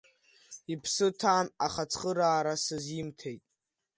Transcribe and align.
Иԥсы 0.73 1.07
ҭан, 1.19 1.47
аха 1.65 1.83
цхыраара 1.91 2.55
сызимҭеит. 2.63 3.43